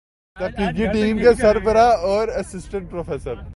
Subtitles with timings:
[0.37, 3.41] تحقیقی ٹیم کے سربراہ اور اسسٹنٹ پروفیسر